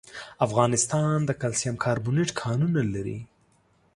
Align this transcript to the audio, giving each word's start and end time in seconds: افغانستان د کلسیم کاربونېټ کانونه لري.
افغانستان 0.45 1.17
د 1.25 1.31
کلسیم 1.41 1.75
کاربونېټ 1.83 2.29
کانونه 2.41 2.81
لري. 2.93 3.19